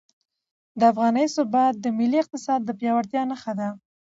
[0.79, 3.69] د افغانۍ ثبات د ملي اقتصاد د پیاوړتیا نښه ده.